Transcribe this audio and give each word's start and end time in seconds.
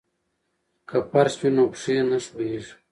که 0.89 0.97
فرش 1.11 1.35
وي 1.39 1.49
نو 1.55 1.63
پښې 1.71 1.95
نه 2.09 2.17
ښویېږي. 2.25 2.73